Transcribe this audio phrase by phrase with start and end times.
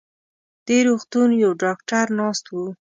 [0.67, 2.55] دې روغتون يو ډاکټر ناست و.